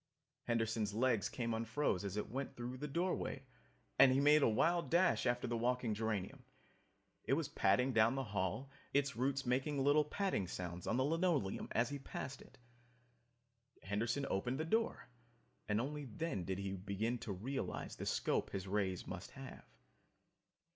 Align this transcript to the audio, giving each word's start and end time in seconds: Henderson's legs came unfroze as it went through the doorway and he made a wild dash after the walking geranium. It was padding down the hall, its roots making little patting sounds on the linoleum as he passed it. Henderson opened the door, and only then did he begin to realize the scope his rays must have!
Henderson's 0.45 0.95
legs 0.95 1.29
came 1.29 1.51
unfroze 1.51 2.03
as 2.03 2.17
it 2.17 2.27
went 2.31 2.55
through 2.55 2.77
the 2.77 2.87
doorway 2.87 3.43
and 3.99 4.11
he 4.11 4.19
made 4.19 4.41
a 4.41 4.49
wild 4.49 4.89
dash 4.89 5.27
after 5.27 5.45
the 5.45 5.55
walking 5.55 5.93
geranium. 5.93 6.43
It 7.25 7.33
was 7.33 7.47
padding 7.47 7.93
down 7.93 8.15
the 8.15 8.23
hall, 8.23 8.71
its 8.95 9.15
roots 9.15 9.45
making 9.45 9.77
little 9.77 10.03
patting 10.03 10.47
sounds 10.47 10.87
on 10.87 10.97
the 10.97 11.03
linoleum 11.05 11.67
as 11.73 11.89
he 11.89 11.99
passed 11.99 12.41
it. 12.41 12.57
Henderson 13.83 14.25
opened 14.27 14.59
the 14.59 14.65
door, 14.65 15.07
and 15.69 15.79
only 15.79 16.05
then 16.05 16.45
did 16.45 16.57
he 16.57 16.71
begin 16.71 17.19
to 17.19 17.31
realize 17.31 17.95
the 17.97 18.07
scope 18.07 18.49
his 18.49 18.67
rays 18.67 19.05
must 19.05 19.29
have! 19.33 19.63